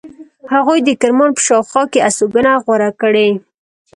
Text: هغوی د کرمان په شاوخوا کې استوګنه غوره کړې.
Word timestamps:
هغوی 0.53 0.79
د 0.83 0.89
کرمان 1.01 1.31
په 1.35 1.41
شاوخوا 1.47 1.83
کې 1.91 2.03
استوګنه 2.07 2.53
غوره 2.63 2.91
کړې. 3.01 3.29